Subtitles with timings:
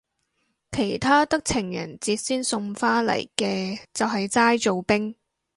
[0.71, 5.15] 其他得情人節先送花嚟嘅就係齋做兵